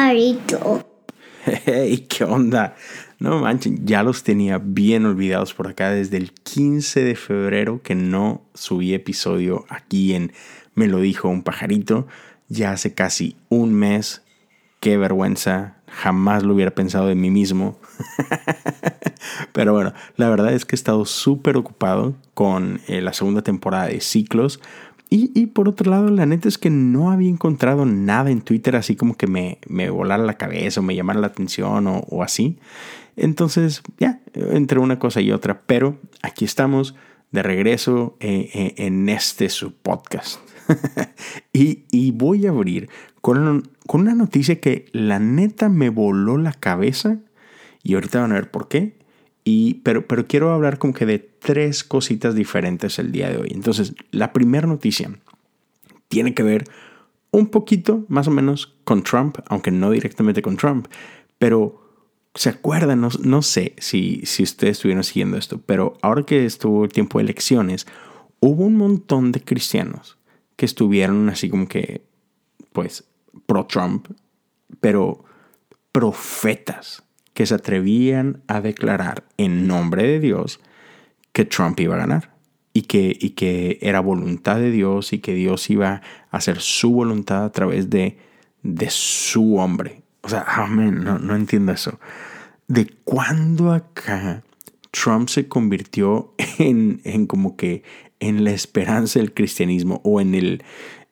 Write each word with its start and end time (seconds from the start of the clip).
pajarito. 0.00 0.86
Hey, 1.42 2.06
¿qué 2.06 2.24
onda? 2.24 2.76
No 3.18 3.40
manchen, 3.40 3.86
ya 3.86 4.02
los 4.02 4.22
tenía 4.22 4.58
bien 4.58 5.06
olvidados 5.06 5.54
por 5.54 5.68
acá 5.68 5.90
desde 5.90 6.18
el 6.18 6.32
15 6.32 7.02
de 7.02 7.16
febrero 7.16 7.80
que 7.82 7.94
no 7.94 8.42
subí 8.52 8.92
episodio 8.92 9.64
aquí 9.70 10.14
en 10.14 10.32
Me 10.74 10.86
lo 10.86 11.00
dijo 11.00 11.28
un 11.28 11.42
pajarito. 11.42 12.06
Ya 12.48 12.72
hace 12.72 12.94
casi 12.94 13.36
un 13.48 13.72
mes. 13.72 14.22
Qué 14.80 14.98
vergüenza. 14.98 15.78
Jamás 15.86 16.42
lo 16.42 16.54
hubiera 16.54 16.72
pensado 16.72 17.08
de 17.08 17.14
mí 17.14 17.30
mismo. 17.30 17.78
Pero 19.52 19.72
bueno, 19.72 19.94
la 20.16 20.28
verdad 20.28 20.52
es 20.52 20.66
que 20.66 20.76
he 20.76 20.78
estado 20.78 21.06
súper 21.06 21.56
ocupado 21.56 22.14
con 22.34 22.80
eh, 22.86 23.00
la 23.00 23.14
segunda 23.14 23.42
temporada 23.42 23.86
de 23.86 24.00
Ciclos. 24.00 24.60
Y, 25.12 25.46
por 25.46 25.68
otro 25.68 25.90
lado, 25.90 26.08
la 26.08 26.24
neta 26.24 26.46
es 26.46 26.56
que 26.56 26.70
no 26.70 27.10
había 27.10 27.28
encontrado 27.28 27.84
nada 27.84 28.30
en 28.30 28.42
Twitter 28.42 28.76
así 28.76 28.94
como 28.94 29.16
que 29.16 29.26
me, 29.26 29.58
me 29.68 29.90
volara 29.90 30.22
la 30.22 30.38
cabeza 30.38 30.78
o 30.78 30.84
me 30.84 30.94
llamara 30.94 31.18
la 31.18 31.26
atención 31.26 31.88
o, 31.88 32.22
así. 32.22 32.58
Entonces, 33.16 33.82
ya, 33.98 34.20
entre 34.34 34.78
una 34.78 35.00
cosa 35.00 35.20
y 35.20 35.32
otra. 35.32 35.62
Pero 35.66 35.98
aquí 36.22 36.44
estamos 36.44 36.94
de 37.32 37.42
regreso 37.42 38.16
eh, 38.20 38.50
eh, 38.54 38.74
en 38.86 39.08
este 39.08 39.48
su 39.48 39.74
podcast. 39.74 40.38
y, 41.52 42.12
voy 42.12 42.46
a 42.46 42.50
abrir 42.50 42.88
con, 43.20 43.68
con 43.88 44.02
una 44.02 44.14
noticia 44.14 44.60
que 44.60 44.86
la 44.92 45.18
neta 45.18 45.68
me 45.68 45.88
voló 45.88 46.36
la 46.36 46.52
cabeza. 46.52 47.18
Y 47.82 47.94
ahorita 47.94 48.20
van 48.20 48.30
a 48.30 48.36
ver 48.36 48.52
por 48.52 48.68
qué 48.68 48.99
pero, 49.82 50.06
pero 50.06 50.26
quiero 50.26 50.52
hablar 50.52 50.78
como 50.78 50.94
que 50.94 51.06
de 51.06 51.18
tres 51.18 51.84
cositas 51.84 52.34
diferentes 52.34 52.98
el 52.98 53.12
día 53.12 53.30
de 53.30 53.38
hoy. 53.38 53.48
Entonces, 53.52 53.94
la 54.10 54.32
primera 54.32 54.66
noticia 54.66 55.10
tiene 56.08 56.34
que 56.34 56.42
ver 56.42 56.64
un 57.30 57.46
poquito, 57.46 58.04
más 58.08 58.28
o 58.28 58.30
menos, 58.30 58.74
con 58.84 59.02
Trump, 59.02 59.38
aunque 59.46 59.70
no 59.70 59.90
directamente 59.90 60.42
con 60.42 60.56
Trump, 60.56 60.88
pero 61.38 61.80
¿se 62.34 62.48
acuerdan? 62.48 63.08
No, 63.20 63.42
sé 63.42 63.74
si, 63.78 64.22
si 64.24 64.42
ustedes 64.42 64.78
estuvieron 64.78 65.04
siguiendo 65.04 65.36
esto, 65.36 65.60
pero 65.64 65.96
ahora 66.02 66.24
que 66.24 66.44
estuvo 66.44 66.84
el 66.84 66.92
tiempo 66.92 67.18
de 67.18 67.24
elecciones, 67.24 67.86
hubo 68.40 68.64
un 68.64 68.76
montón 68.76 69.32
de 69.32 69.42
cristianos 69.42 70.18
que 70.56 70.66
estuvieron 70.66 71.28
así 71.28 71.48
como 71.48 71.68
que, 71.68 72.04
pues, 72.72 73.04
pro-Trump, 73.46 74.08
pero 74.80 75.24
profetas 75.92 77.02
que 77.34 77.46
se 77.46 77.54
atrevían 77.54 78.42
a 78.48 78.60
declarar 78.60 79.24
en 79.36 79.66
nombre 79.66 80.02
de 80.02 80.20
Dios 80.20 80.60
que 81.32 81.44
Trump 81.44 81.78
iba 81.80 81.94
a 81.94 81.98
ganar 81.98 82.30
y 82.72 82.82
que, 82.82 83.16
y 83.18 83.30
que 83.30 83.78
era 83.80 84.00
voluntad 84.00 84.56
de 84.56 84.70
Dios 84.70 85.12
y 85.12 85.18
que 85.18 85.34
Dios 85.34 85.68
iba 85.70 86.02
a 86.30 86.36
hacer 86.36 86.60
su 86.60 86.92
voluntad 86.92 87.44
a 87.44 87.52
través 87.52 87.90
de, 87.90 88.18
de 88.62 88.90
su 88.90 89.56
hombre. 89.56 90.02
O 90.22 90.28
sea, 90.28 90.44
amén, 90.46 91.02
no, 91.02 91.18
no 91.18 91.34
entiendo 91.34 91.72
eso. 91.72 91.98
¿De 92.68 92.86
cuándo 93.04 93.72
acá 93.72 94.44
Trump 94.90 95.28
se 95.28 95.48
convirtió 95.48 96.34
en, 96.58 97.00
en 97.04 97.26
como 97.26 97.56
que 97.56 97.82
en 98.20 98.44
la 98.44 98.50
esperanza 98.50 99.18
del 99.18 99.32
cristianismo 99.32 100.00
o 100.04 100.20
en 100.20 100.34
el, 100.34 100.62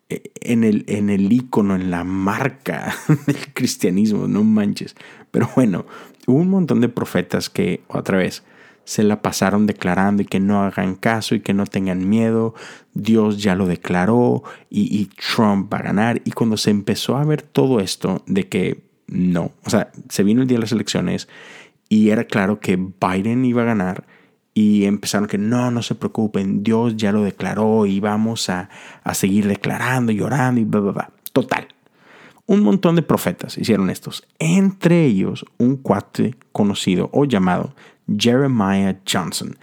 en 0.09 0.65
el, 0.65 0.85
en 0.89 1.11
el 1.11 1.31
icono, 1.33 1.75
en 1.75 1.91
la 1.91 2.05
marca 2.05 2.95
del 3.27 3.53
cristianismo, 3.53 4.27
no 4.29 4.43
manches. 4.45 4.97
Pero 5.31 5.51
bueno, 5.55 5.87
hubo 6.27 6.39
un 6.39 6.51
montón 6.51 6.81
de 6.81 6.89
profetas 6.89 7.51
que 7.51 7.83
otra 7.89 8.19
vez 8.19 8.43
se 8.85 9.03
la 9.03 9.21
pasaron 9.21 9.67
declarando 9.67 10.23
y 10.23 10.25
que 10.25 10.41
no 10.41 10.63
hagan 10.63 10.95
caso 10.95 11.35
y 11.35 11.41
que 11.41 11.53
no 11.53 11.67
tengan 11.67 12.09
miedo. 12.09 12.55
Dios 12.95 13.43
ya 13.43 13.55
lo 13.55 13.67
declaró 13.67 14.45
y, 14.71 15.11
Trump 15.35 15.71
va 15.71 15.79
a 15.79 15.83
ganar. 15.83 16.23
Y 16.25 16.31
cuando 16.31 16.57
se 16.57 16.71
empezó 16.71 17.19
a 17.19 17.25
ver 17.25 17.43
todo 17.43 17.81
esto 17.81 18.23
de 18.27 18.49
que 18.49 18.81
no, 19.07 19.53
o 19.65 19.71
sea, 19.71 19.91
se 20.09 20.23
vino 20.23 20.41
el 20.41 20.49
día 20.49 20.57
de 20.57 20.63
las 20.63 20.73
elecciones 20.73 21.29
y 21.91 22.11
era 22.11 22.25
claro 22.25 22.61
que 22.61 22.77
Biden 22.77 23.45
iba 23.45 23.61
a 23.61 23.67
ganar 23.67 24.07
y 24.59 24.87
empezaron 24.87 25.29
que 25.29 25.39
no, 25.39 25.71
no 25.71 25.83
se 25.83 25.95
preocupen, 25.95 26.65
Dios 26.65 26.97
ya 26.97 27.13
lo 27.13 27.23
declaró 27.23 27.87
y 27.87 28.01
vamos 28.01 28.49
a, 28.49 28.69
a 29.05 29.15
seguir 29.15 29.47
declarando 29.47 30.11
y 30.11 30.21
orando 30.21 30.61
y 30.61 30.65
bla, 30.65 30.81
bla, 30.81 30.91
bla. 30.91 31.11
Total, 31.33 31.69
un 32.47 32.65
montón 32.65 32.97
de 32.97 33.03
profetas 33.03 33.57
hicieron 33.57 33.89
estos, 33.89 34.27
entre 34.41 35.05
ellos 35.05 35.45
un 35.59 35.77
cuate 35.77 36.35
conocido 36.51 37.09
o 37.13 37.25
llamado 37.25 37.73
Jeremiah 38.09 38.99
Johnson, 39.09 39.57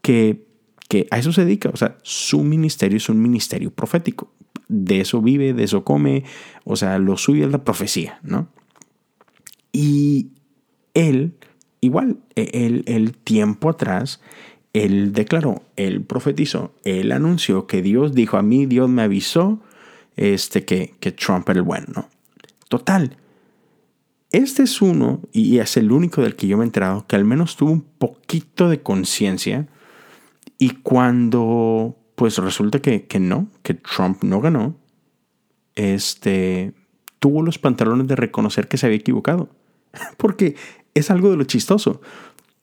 que, 0.00 0.46
que 0.88 1.08
a 1.10 1.18
eso 1.18 1.32
se 1.32 1.44
dedica, 1.44 1.70
o 1.70 1.76
sea, 1.76 1.98
su 2.04 2.44
ministerio 2.44 2.98
es 2.98 3.08
un 3.08 3.20
ministerio 3.20 3.72
profético, 3.72 4.32
de 4.68 5.00
eso 5.00 5.20
vive, 5.22 5.54
de 5.54 5.64
eso 5.64 5.82
come, 5.82 6.22
o 6.62 6.76
sea, 6.76 7.00
lo 7.00 7.16
suyo 7.16 7.46
es 7.46 7.50
la 7.50 7.64
profecía, 7.64 8.20
¿no? 8.22 8.46
Y 9.72 10.28
él, 10.94 11.34
igual, 11.80 12.18
el, 12.34 12.84
el 12.86 13.16
tiempo 13.16 13.70
atrás, 13.70 14.20
él 14.72 15.12
declaró, 15.12 15.62
él 15.76 16.02
profetizó, 16.02 16.72
él 16.84 17.12
anunció 17.12 17.66
que 17.66 17.82
Dios 17.82 18.14
dijo 18.14 18.36
a 18.36 18.42
mí, 18.42 18.66
Dios 18.66 18.88
me 18.88 19.02
avisó 19.02 19.60
este, 20.16 20.64
que, 20.64 20.94
que 21.00 21.12
Trump 21.12 21.48
era 21.48 21.58
el 21.58 21.64
bueno, 21.64 21.86
¿no? 21.94 22.08
Total. 22.68 23.16
Este 24.32 24.64
es 24.64 24.82
uno, 24.82 25.20
y 25.32 25.58
es 25.58 25.76
el 25.76 25.92
único 25.92 26.22
del 26.22 26.36
que 26.36 26.46
yo 26.46 26.56
me 26.56 26.64
he 26.64 26.66
enterado, 26.66 27.06
que 27.06 27.16
al 27.16 27.24
menos 27.24 27.56
tuvo 27.56 27.70
un 27.70 27.82
poquito 27.82 28.68
de 28.68 28.82
conciencia. 28.82 29.68
Y 30.58 30.70
cuando, 30.70 31.96
pues 32.16 32.36
resulta 32.38 32.80
que, 32.80 33.06
que, 33.06 33.20
no, 33.20 33.48
que 33.62 33.74
Trump 33.74 34.24
no 34.24 34.40
ganó, 34.40 34.76
este, 35.74 36.74
tuvo 37.18 37.42
los 37.42 37.58
pantalones 37.58 38.08
de 38.08 38.16
reconocer 38.16 38.68
que 38.68 38.78
se 38.78 38.86
había 38.86 38.98
equivocado. 38.98 39.48
Porque 40.16 40.56
es 40.96 41.10
algo 41.10 41.30
de 41.30 41.36
lo 41.36 41.44
chistoso. 41.44 42.00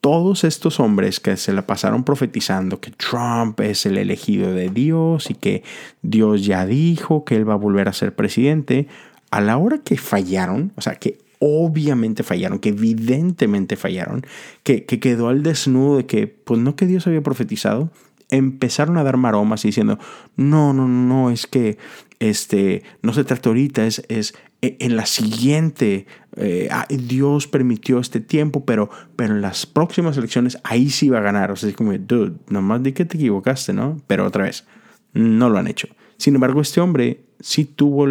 Todos 0.00 0.44
estos 0.44 0.80
hombres 0.80 1.18
que 1.18 1.36
se 1.36 1.52
la 1.52 1.66
pasaron 1.66 2.04
profetizando 2.04 2.80
que 2.80 2.90
Trump 2.90 3.60
es 3.60 3.86
el 3.86 3.96
elegido 3.96 4.52
de 4.52 4.68
Dios 4.68 5.30
y 5.30 5.34
que 5.34 5.62
Dios 6.02 6.44
ya 6.44 6.66
dijo 6.66 7.24
que 7.24 7.36
él 7.36 7.48
va 7.48 7.54
a 7.54 7.58
volver 7.58 7.88
a 7.88 7.94
ser 7.94 8.14
presidente, 8.14 8.86
a 9.30 9.40
la 9.40 9.56
hora 9.56 9.78
que 9.78 9.96
fallaron, 9.96 10.72
o 10.76 10.82
sea, 10.82 10.96
que 10.96 11.18
obviamente 11.38 12.22
fallaron, 12.22 12.58
que 12.58 12.70
evidentemente 12.70 13.76
fallaron, 13.76 14.26
que, 14.62 14.84
quedó 14.84 15.28
al 15.28 15.42
desnudo 15.42 15.98
de 15.98 16.06
que, 16.06 16.26
pues 16.26 16.60
no 16.60 16.76
que 16.76 16.86
Dios 16.86 17.06
había 17.06 17.22
profetizado, 17.22 17.90
empezaron 18.30 18.96
a 18.96 19.04
dar 19.04 19.16
maromas 19.16 19.62
diciendo, 19.62 19.98
no, 20.36 20.72
no, 20.72 20.88
no, 20.88 21.30
es 21.30 21.46
que 21.46 21.78
este, 22.18 22.82
no 23.02 23.12
se 23.12 23.24
trata 23.24 23.50
ahorita, 23.50 23.86
es, 23.86 24.34
en 24.80 24.96
la 24.96 25.06
siguiente, 25.06 26.06
eh, 26.36 26.68
ah, 26.70 26.86
Dios 26.88 27.46
permitió 27.46 27.98
este 27.98 28.20
tiempo, 28.20 28.64
pero, 28.64 28.90
pero 29.16 29.34
en 29.34 29.40
las 29.40 29.66
próximas 29.66 30.16
elecciones 30.16 30.58
ahí 30.64 30.90
sí 30.90 31.08
va 31.08 31.18
a 31.18 31.22
ganar. 31.22 31.50
O 31.50 31.56
sea, 31.56 31.68
es 31.68 31.76
como, 31.76 31.92
dude, 31.92 32.34
nomás 32.48 32.82
di 32.82 32.92
que 32.92 33.04
te 33.04 33.16
equivocaste, 33.16 33.72
¿no? 33.72 34.00
Pero 34.06 34.26
otra 34.26 34.44
vez, 34.44 34.64
no 35.12 35.48
lo 35.48 35.58
han 35.58 35.66
hecho. 35.66 35.88
Sin 36.16 36.34
embargo, 36.34 36.60
este 36.60 36.80
hombre 36.80 37.24
sí 37.40 37.64
tuvo 37.64 38.06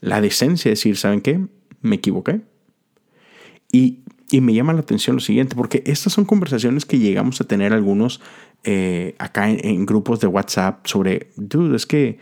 la 0.00 0.20
decencia 0.20 0.68
de 0.68 0.74
decir, 0.74 0.96
¿saben 0.96 1.20
qué? 1.20 1.40
Me 1.80 1.96
equivoqué. 1.96 2.42
Y, 3.72 4.00
me 4.40 4.52
llama 4.52 4.72
la 4.72 4.80
atención 4.80 5.14
lo 5.14 5.20
siguiente, 5.20 5.54
porque 5.54 5.84
estas 5.86 6.12
son 6.12 6.24
conversaciones 6.24 6.84
que 6.84 6.98
llegamos 6.98 7.40
a 7.40 7.44
tener 7.44 7.72
algunos 7.72 8.20
eh, 8.64 9.14
acá 9.18 9.48
en, 9.48 9.86
grupos 9.86 10.18
de 10.18 10.26
WhatsApp 10.26 10.84
sobre, 10.88 11.28
dude, 11.36 11.76
es 11.76 11.86
que 11.86 12.18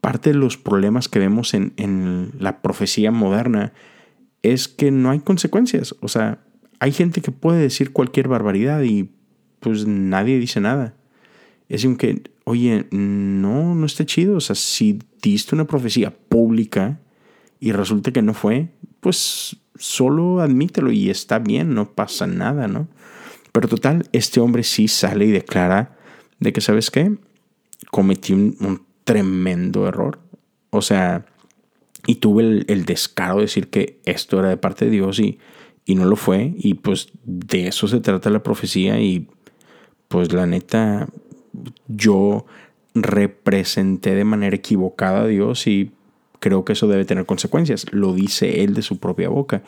parte 0.00 0.30
de 0.30 0.36
los 0.36 0.56
problemas 0.56 1.08
que 1.08 1.18
vemos 1.18 1.54
en, 1.54 1.72
en 1.76 2.32
la 2.38 2.62
profecía 2.62 3.10
moderna 3.10 3.72
es 4.42 4.68
que 4.68 4.90
no 4.90 5.10
hay 5.10 5.20
consecuencias. 5.20 5.94
O 6.00 6.08
sea, 6.08 6.40
hay 6.80 6.92
gente 6.92 7.20
que 7.20 7.32
puede 7.32 7.60
decir 7.60 7.92
cualquier 7.92 8.28
barbaridad 8.28 8.82
y 8.82 9.10
pues 9.60 9.86
nadie 9.86 10.38
dice 10.38 10.60
nada. 10.60 10.94
Es 11.68 11.84
como 11.84 11.96
que, 11.96 12.22
oye, 12.44 12.86
no, 12.90 13.74
no 13.74 13.86
está 13.86 14.06
chido. 14.06 14.36
O 14.36 14.40
sea, 14.40 14.56
si 14.56 15.00
diste 15.22 15.54
una 15.54 15.66
profecía 15.66 16.10
pública 16.10 17.00
y 17.60 17.72
resulta 17.72 18.12
que 18.12 18.22
no 18.22 18.34
fue, 18.34 18.68
pues 19.00 19.56
solo 19.76 20.40
admítelo 20.40 20.90
y 20.90 21.10
está 21.10 21.38
bien, 21.38 21.74
no 21.74 21.92
pasa 21.92 22.26
nada, 22.26 22.68
¿no? 22.68 22.88
Pero 23.52 23.68
total, 23.68 24.08
este 24.12 24.40
hombre 24.40 24.62
sí 24.62 24.88
sale 24.88 25.26
y 25.26 25.30
declara 25.30 25.96
de 26.40 26.52
que, 26.52 26.60
¿sabes 26.60 26.90
qué? 26.90 27.16
Cometí 27.90 28.32
un, 28.32 28.82
tremendo 29.08 29.88
error. 29.88 30.18
O 30.68 30.82
sea, 30.82 31.24
y 32.06 32.16
tuve 32.16 32.42
el, 32.66 32.84
descaro 32.84 33.36
de 33.36 33.42
decir 33.42 33.70
que 33.70 34.00
esto 34.04 34.38
era 34.38 34.50
de 34.50 34.58
parte 34.58 34.84
de 34.84 34.90
Dios 34.90 35.18
y, 35.18 35.38
y 35.86 35.94
no 35.94 36.04
lo 36.04 36.14
fue. 36.14 36.52
Y 36.58 36.74
pues 36.74 37.08
de 37.24 37.68
eso 37.68 37.88
se 37.88 38.00
trata 38.00 38.28
la 38.28 38.42
profecía 38.42 39.00
y 39.00 39.26
pues 40.08 40.30
la 40.34 40.44
neta, 40.44 41.08
yo 41.86 42.44
representé 42.94 44.14
de 44.14 44.24
manera 44.24 44.56
equivocada 44.56 45.22
a 45.22 45.26
Dios 45.26 45.66
y 45.66 45.90
creo 46.38 46.66
que 46.66 46.74
eso 46.74 46.86
debe 46.86 47.06
tener 47.06 47.24
consecuencias. 47.24 47.86
Lo 47.90 48.12
dice 48.12 48.62
él 48.62 48.74
de 48.74 48.82
su 48.82 48.98
propia 48.98 49.30
boca. 49.30 49.62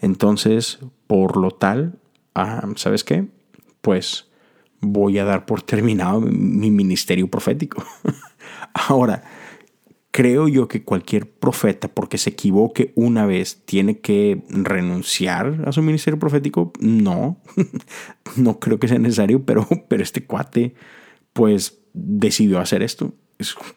Entonces, 0.00 0.78
por 1.08 1.36
lo 1.36 1.50
tal, 1.50 1.98
ah, 2.36 2.68
¿sabes 2.76 3.02
qué? 3.02 3.26
Pues 3.80 4.28
voy 4.78 5.18
a 5.18 5.24
dar 5.24 5.44
por 5.44 5.62
terminado 5.62 6.20
mi 6.20 6.70
ministerio 6.70 7.26
profético. 7.26 7.82
Ahora, 8.88 9.22
creo 10.10 10.48
yo 10.48 10.68
que 10.68 10.82
cualquier 10.82 11.28
profeta, 11.28 11.88
porque 11.88 12.18
se 12.18 12.30
equivoque 12.30 12.92
una 12.94 13.26
vez, 13.26 13.62
tiene 13.64 14.00
que 14.00 14.42
renunciar 14.48 15.62
a 15.66 15.72
su 15.72 15.82
ministerio 15.82 16.18
profético. 16.18 16.72
No, 16.80 17.38
no 18.36 18.60
creo 18.60 18.78
que 18.78 18.88
sea 18.88 18.98
necesario, 18.98 19.44
pero, 19.44 19.66
pero 19.88 20.02
este 20.02 20.24
cuate, 20.24 20.74
pues, 21.32 21.80
decidió 21.92 22.60
hacer 22.60 22.82
esto. 22.82 23.14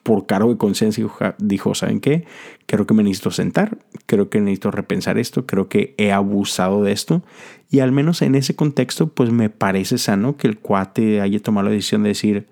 Por 0.02 0.24
cargo 0.24 0.50
de 0.50 0.56
conciencia 0.56 1.04
dijo, 1.38 1.74
¿saben 1.74 2.00
qué? 2.00 2.24
Creo 2.64 2.86
que 2.86 2.94
me 2.94 3.02
necesito 3.02 3.30
sentar, 3.30 3.76
creo 4.06 4.30
que 4.30 4.40
necesito 4.40 4.70
repensar 4.70 5.18
esto, 5.18 5.44
creo 5.44 5.68
que 5.68 5.94
he 5.98 6.12
abusado 6.12 6.82
de 6.82 6.92
esto. 6.92 7.22
Y 7.70 7.80
al 7.80 7.92
menos 7.92 8.22
en 8.22 8.34
ese 8.34 8.56
contexto, 8.56 9.08
pues 9.08 9.30
me 9.30 9.50
parece 9.50 9.98
sano 9.98 10.38
que 10.38 10.48
el 10.48 10.58
cuate 10.58 11.20
haya 11.20 11.38
tomado 11.40 11.66
la 11.66 11.72
decisión 11.72 12.02
de 12.02 12.08
decir, 12.08 12.46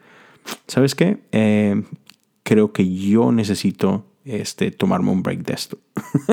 ¿sabes 0.66 0.94
qué? 0.94 1.20
Eh, 1.32 1.82
creo 2.48 2.72
que 2.72 2.88
yo 2.88 3.30
necesito 3.30 4.06
este, 4.24 4.70
tomarme 4.70 5.10
un 5.10 5.22
break 5.22 5.44
de 5.44 5.52
esto. 5.52 5.78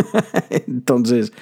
Entonces, 0.50 1.34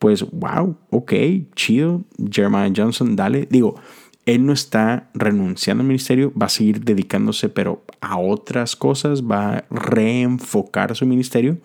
pues, 0.00 0.28
wow, 0.32 0.76
ok, 0.90 1.12
chido, 1.54 2.02
Jeremiah 2.28 2.72
Johnson, 2.76 3.14
dale. 3.14 3.46
Digo, 3.48 3.76
él 4.24 4.44
no 4.44 4.52
está 4.52 5.10
renunciando 5.14 5.82
al 5.82 5.86
ministerio, 5.86 6.32
va 6.34 6.46
a 6.46 6.48
seguir 6.48 6.80
dedicándose, 6.80 7.48
pero 7.48 7.84
a 8.00 8.18
otras 8.18 8.74
cosas, 8.74 9.22
va 9.22 9.58
a 9.58 9.64
reenfocar 9.70 10.96
su 10.96 11.06
ministerio, 11.06 11.58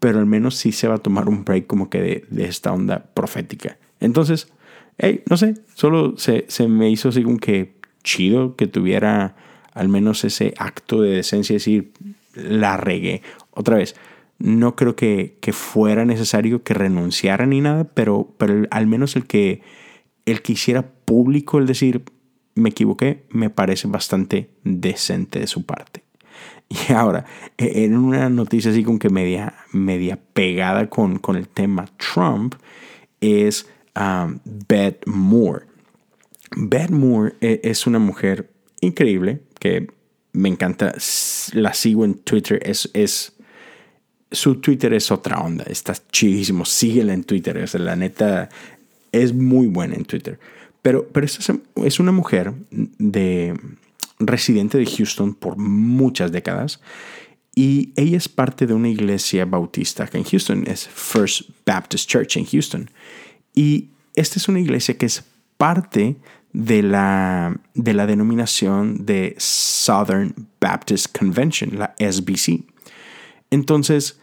pero 0.00 0.18
al 0.18 0.24
menos 0.24 0.56
sí 0.56 0.72
se 0.72 0.88
va 0.88 0.94
a 0.94 1.02
tomar 1.02 1.28
un 1.28 1.44
break 1.44 1.66
como 1.66 1.90
que 1.90 2.00
de, 2.00 2.24
de 2.30 2.46
esta 2.46 2.72
onda 2.72 3.04
profética. 3.12 3.76
Entonces, 4.00 4.50
hey, 4.96 5.22
no 5.28 5.36
sé, 5.36 5.56
solo 5.74 6.16
se, 6.16 6.46
se 6.48 6.68
me 6.68 6.88
hizo 6.88 7.10
así 7.10 7.22
como 7.22 7.36
que 7.36 7.76
chido 8.02 8.56
que 8.56 8.66
tuviera 8.66 9.36
al 9.78 9.88
menos 9.88 10.24
ese 10.24 10.54
acto 10.58 11.02
de 11.02 11.10
decencia, 11.10 11.54
decir, 11.54 11.92
la 12.34 12.76
regué. 12.76 13.22
Otra 13.52 13.76
vez, 13.76 13.94
no 14.38 14.74
creo 14.74 14.96
que, 14.96 15.38
fuera 15.52 16.04
necesario 16.04 16.64
que 16.64 16.74
renunciara 16.74 17.46
ni 17.46 17.60
nada, 17.60 17.84
pero, 17.84 18.34
pero 18.38 18.66
al 18.70 18.86
menos 18.88 19.14
el 19.14 19.26
que, 19.26 19.62
el 20.26 20.42
que 20.42 20.54
hiciera 20.54 20.90
público 21.04 21.58
el 21.58 21.66
decir, 21.66 22.02
me 22.56 22.70
equivoqué, 22.70 23.24
me 23.30 23.50
parece 23.50 23.86
bastante 23.86 24.50
decente 24.64 25.38
de 25.38 25.46
su 25.46 25.64
parte. 25.64 26.02
Y 26.68 26.92
ahora, 26.92 27.24
e, 27.56 27.84
en 27.84 27.96
una 27.96 28.28
noticia 28.28 28.70
así 28.72 28.84
como 28.84 28.98
que 28.98 29.08
media, 29.08 29.54
media 29.72 30.18
pegada 30.34 30.90
con, 30.90 31.18
con 31.18 31.36
el 31.36 31.48
tema 31.48 31.88
Trump, 31.96 32.56
es 33.20 33.66
um, 33.96 34.38
Beth 34.44 35.06
Moore. 35.06 35.64
Beth 36.54 36.90
Moore 36.90 37.36
e, 37.40 37.60
es 37.64 37.86
una 37.86 37.98
mujer 37.98 38.50
increíble, 38.80 39.40
que 39.58 39.88
me 40.32 40.48
encanta, 40.48 40.94
la 41.52 41.74
sigo 41.74 42.04
en 42.04 42.14
Twitter, 42.14 42.60
es, 42.64 42.90
es 42.94 43.32
su 44.30 44.56
Twitter 44.56 44.92
es 44.92 45.10
otra 45.10 45.40
onda, 45.40 45.64
está 45.64 45.94
chidísimo, 46.12 46.64
síguela 46.64 47.14
en 47.14 47.24
Twitter, 47.24 47.56
es 47.56 47.74
la 47.74 47.96
neta 47.96 48.48
es 49.10 49.32
muy 49.32 49.66
buena 49.66 49.94
en 49.94 50.04
Twitter. 50.04 50.38
Pero, 50.82 51.08
pero 51.08 51.26
esta 51.26 51.54
es 51.84 52.00
una 52.00 52.12
mujer 52.12 52.52
de 52.70 53.58
residente 54.18 54.78
de 54.78 54.86
Houston 54.86 55.34
por 55.34 55.56
muchas 55.56 56.30
décadas 56.32 56.80
y 57.54 57.92
ella 57.96 58.16
es 58.16 58.28
parte 58.28 58.66
de 58.66 58.74
una 58.74 58.88
iglesia 58.88 59.44
bautista 59.44 60.08
en 60.12 60.24
Houston, 60.24 60.64
es 60.66 60.86
First 60.86 61.50
Baptist 61.66 62.08
Church 62.08 62.36
en 62.36 62.46
Houston. 62.46 62.88
Y 63.54 63.88
esta 64.14 64.38
es 64.38 64.48
una 64.48 64.60
iglesia 64.60 64.96
que 64.96 65.06
es 65.06 65.24
parte 65.56 66.16
de 66.58 66.82
la, 66.82 67.56
de 67.74 67.94
la 67.94 68.04
denominación 68.04 69.06
de 69.06 69.36
Southern 69.38 70.34
Baptist 70.60 71.16
Convention, 71.16 71.78
la 71.78 71.94
SBC. 72.00 72.64
Entonces, 73.48 74.18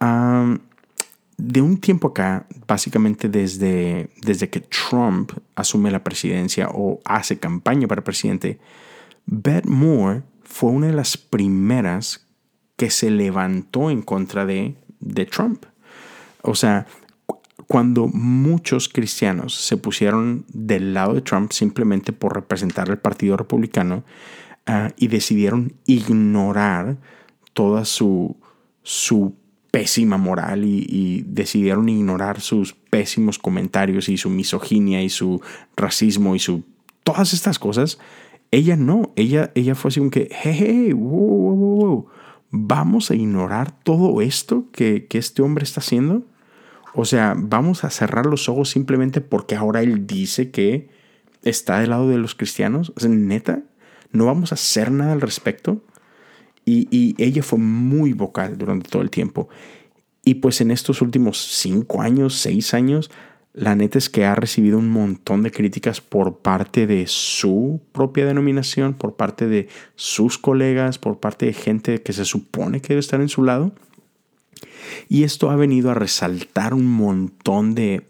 de 0.00 1.60
un 1.60 1.76
tiempo 1.78 2.08
acá, 2.08 2.46
básicamente 2.66 3.28
desde, 3.28 4.08
desde 4.22 4.48
que 4.48 4.60
Trump 4.60 5.32
asume 5.56 5.90
la 5.90 6.02
presidencia 6.02 6.70
o 6.72 7.00
hace 7.04 7.38
campaña 7.38 7.86
para 7.86 8.02
presidente, 8.02 8.58
Beth 9.26 9.66
Moore 9.66 10.22
fue 10.42 10.70
una 10.70 10.86
de 10.86 10.94
las 10.94 11.18
primeras 11.18 12.26
que 12.76 12.88
se 12.88 13.10
levantó 13.10 13.90
en 13.90 14.00
contra 14.00 14.46
de, 14.46 14.74
de 15.00 15.26
Trump. 15.26 15.66
O 16.40 16.54
sea, 16.54 16.86
cuando 17.66 18.08
muchos 18.08 18.88
cristianos 18.88 19.54
se 19.54 19.76
pusieron 19.76 20.44
del 20.48 20.94
lado 20.94 21.14
de 21.14 21.20
Trump 21.20 21.52
simplemente 21.52 22.12
por 22.12 22.34
representar 22.34 22.90
al 22.90 22.98
Partido 22.98 23.36
Republicano 23.36 24.04
ah, 24.66 24.90
y 24.96 25.08
decidieron 25.08 25.74
ignorar 25.86 26.98
toda 27.52 27.84
su, 27.84 28.36
su 28.82 29.34
pésima 29.70 30.18
moral 30.18 30.64
y, 30.64 31.24
decidieron 31.26 31.88
ignorar 31.88 32.40
sus 32.40 32.74
pésimos 32.74 33.38
comentarios 33.38 34.08
y 34.08 34.16
su 34.16 34.30
misoginia 34.30 35.02
y 35.02 35.08
su 35.08 35.40
racismo 35.76 36.36
y 36.36 36.38
su 36.38 36.62
todas 37.02 37.32
estas 37.34 37.58
cosas, 37.58 37.98
ella 38.50 38.76
no, 38.76 39.12
ella, 39.14 39.52
ella 39.54 39.74
fue 39.74 39.88
así 39.90 40.00
como 40.00 40.10
que, 40.10 40.28
hey, 40.30 40.92
vamos 42.50 43.10
a 43.10 43.14
ignorar 43.14 43.78
todo 43.82 44.20
esto 44.22 44.66
que, 44.72 45.06
que 45.06 45.18
este 45.18 45.42
hombre 45.42 45.64
está 45.64 45.80
haciendo 45.80 46.24
o 46.94 47.04
sea, 47.04 47.34
vamos 47.36 47.84
a 47.84 47.90
cerrar 47.90 48.26
los 48.26 48.48
ojos 48.48 48.70
simplemente 48.70 49.20
porque 49.20 49.56
ahora 49.56 49.82
él 49.82 50.06
dice 50.06 50.50
que 50.50 50.88
está 51.42 51.80
del 51.80 51.90
lado 51.90 52.08
de 52.08 52.18
los 52.18 52.34
cristianos. 52.36 52.92
O 52.96 53.00
sea, 53.00 53.10
neta, 53.10 53.62
no 54.12 54.26
vamos 54.26 54.52
a 54.52 54.54
hacer 54.54 54.92
nada 54.92 55.12
al 55.12 55.20
respecto. 55.20 55.82
Y, 56.64 57.14
ella 57.22 57.42
fue 57.42 57.58
muy 57.58 58.14
vocal 58.14 58.56
durante 58.56 58.88
todo 58.88 59.02
el 59.02 59.10
tiempo. 59.10 59.48
Y 60.24 60.36
pues 60.36 60.62
en 60.62 60.70
estos 60.70 61.02
últimos 61.02 61.36
cinco 61.38 62.00
años, 62.00 62.34
seis 62.34 62.72
años, 62.72 63.10
la 63.52 63.74
neta 63.74 63.98
es 63.98 64.08
que 64.08 64.24
ha 64.24 64.34
recibido 64.34 64.78
un 64.78 64.88
montón 64.88 65.42
de 65.42 65.50
críticas 65.50 66.00
por 66.00 66.38
parte 66.38 66.86
de 66.86 67.06
su 67.06 67.82
propia 67.92 68.24
denominación, 68.24 68.94
por 68.94 69.16
parte 69.16 69.46
de 69.46 69.68
sus 69.96 70.38
colegas, 70.38 70.98
por 70.98 71.20
parte 71.20 71.46
de 71.46 71.52
gente 71.52 72.02
que 72.02 72.14
se 72.14 72.24
supone 72.24 72.80
que 72.80 72.88
debe 72.88 73.00
estar 73.00 73.20
en 73.20 73.28
su 73.28 73.42
lado. 73.42 73.72
Y 75.08 75.24
esto 75.24 75.50
ha 75.50 75.56
venido 75.56 75.90
a 75.90 75.94
resaltar 75.94 76.74
un 76.74 76.86
montón 76.86 77.74
de, 77.74 78.04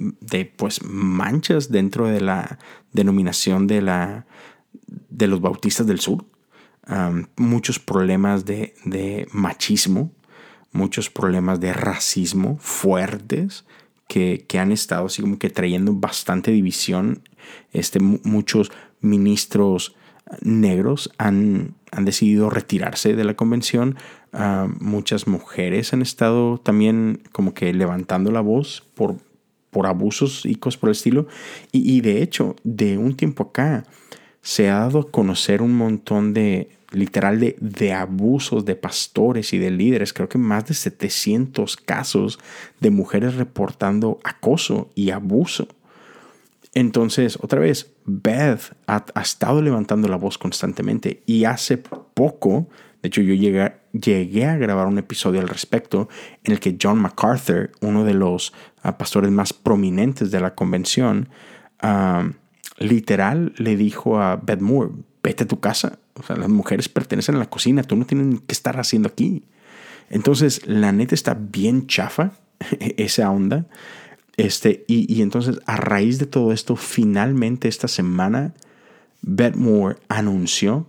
pues, 0.56 0.82
manchas 0.82 1.70
dentro 1.70 2.06
de 2.06 2.20
la 2.20 2.58
denominación 2.92 3.66
de, 3.66 3.82
la, 3.82 4.26
de 5.10 5.26
los 5.26 5.40
bautistas 5.40 5.86
del 5.86 6.00
sur. 6.00 6.24
muchos 7.36 7.78
problemas 7.78 8.44
de, 8.44 9.28
machismo, 9.32 10.12
muchos 10.72 11.10
problemas 11.10 11.60
de 11.60 11.72
racismo 11.72 12.58
fuertes 12.60 13.64
que, 14.08 14.46
han 14.58 14.72
estado 14.72 15.06
así 15.06 15.22
como 15.22 15.38
que 15.38 15.50
trayendo 15.50 15.94
bastante 15.94 16.50
división. 16.50 17.22
Este, 17.72 18.00
muchos 18.00 18.70
ministros 19.00 19.94
negros 20.40 21.12
han, 21.18 21.74
han 21.92 22.04
decidido 22.04 22.50
retirarse 22.50 23.14
de 23.14 23.24
la 23.24 23.34
convención. 23.34 23.96
Muchas 24.80 25.26
mujeres 25.26 25.92
han 25.92 26.02
estado 26.02 26.58
también 26.58 27.22
como 27.32 27.54
que 27.54 27.72
levantando 27.72 28.32
la 28.32 28.40
voz 28.40 28.84
por, 28.94 29.16
por 29.70 29.86
abusos 29.86 30.44
y 30.44 30.56
cosas 30.56 30.78
por 30.78 30.88
el 30.88 30.92
estilo. 30.96 31.26
Y, 31.72 32.00
de 32.00 32.22
hecho, 32.22 32.56
de 32.64 32.98
un 32.98 33.16
tiempo 33.16 33.44
acá, 33.44 33.84
se 34.42 34.68
ha 34.70 34.80
dado 34.80 35.00
a 35.00 35.10
conocer 35.10 35.62
un 35.62 35.76
montón 35.76 36.34
de, 36.34 36.68
literal, 36.90 37.38
de, 37.38 37.56
de, 37.60 37.92
abusos 37.92 38.64
de 38.64 38.76
pastores 38.76 39.52
y 39.52 39.58
de 39.58 39.70
líderes. 39.70 40.12
Creo 40.12 40.28
que 40.28 40.38
más 40.38 40.66
de 40.66 40.74
700 40.74 41.76
casos 41.76 42.38
de 42.80 42.90
mujeres 42.90 43.36
reportando 43.36 44.18
acoso 44.24 44.90
y 44.94 45.10
abuso. 45.10 45.68
Entonces, 46.74 47.38
otra 47.40 47.60
vez, 47.60 47.92
Beth 48.04 48.76
ha, 48.86 49.04
estado 49.22 49.62
levantando 49.62 50.08
la 50.08 50.16
voz 50.16 50.38
constantemente 50.38 51.22
y 51.24 51.44
hace 51.44 51.78
poco, 51.78 52.68
de 53.00 53.08
hecho 53.08 53.22
yo 53.22 53.34
llegué, 53.34 54.44
a 54.44 54.56
grabar 54.56 54.88
un 54.88 54.98
episodio 54.98 55.40
al 55.40 55.48
respecto 55.48 56.08
en 56.42 56.52
el 56.52 56.60
que 56.60 56.76
John 56.80 56.98
MacArthur, 56.98 57.70
uno 57.80 58.04
de 58.04 58.14
los 58.14 58.52
ah, 58.82 58.98
pastores 58.98 59.30
más 59.30 59.52
prominentes 59.52 60.32
de 60.32 60.40
la 60.40 60.56
convención, 60.56 61.28
ah, 61.80 62.28
literal 62.78 63.52
le 63.56 63.76
dijo 63.76 64.20
a 64.20 64.36
Beth 64.36 64.60
Moore, 64.60 64.90
vete 65.22 65.44
a 65.44 65.48
tu 65.48 65.60
casa, 65.60 66.00
o 66.14 66.24
sea, 66.24 66.36
las 66.36 66.48
mujeres 66.48 66.88
pertenecen 66.88 67.36
a 67.36 67.38
la 67.38 67.50
cocina, 67.50 67.84
tú 67.84 67.94
no 67.94 68.04
tienes 68.04 68.40
que 68.40 68.52
estar 68.52 68.80
haciendo 68.80 69.08
aquí. 69.08 69.44
Entonces, 70.10 70.66
la 70.66 70.90
neta 70.90 71.14
está 71.14 71.34
bien 71.34 71.86
chafa 71.86 72.32
esa 72.80 73.30
onda. 73.30 73.66
Este, 74.36 74.84
y, 74.88 75.22
entonces, 75.22 75.60
a 75.66 75.76
raíz 75.76 76.18
de 76.18 76.26
todo 76.26 76.52
esto, 76.52 76.76
finalmente 76.76 77.68
esta 77.68 77.88
semana, 77.88 78.54
Moore 79.22 79.96
anunció 80.08 80.88